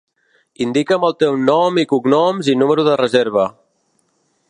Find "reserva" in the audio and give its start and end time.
3.07-3.49